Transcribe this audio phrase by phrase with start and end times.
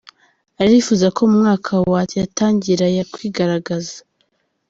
[0.63, 3.97] Arifuza ko mu mwaka wa yatangira kwigaragaza.